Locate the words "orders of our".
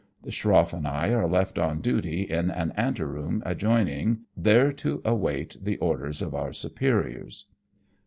5.77-6.53